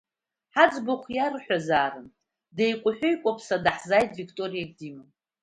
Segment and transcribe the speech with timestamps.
[0.53, 2.07] Ҳаӡбахә иарҳәазаарын
[2.55, 5.11] деикәаҳәыеикәаԥса даҳзааит, Викториагьы диманы.